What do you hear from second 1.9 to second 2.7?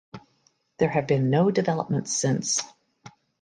since.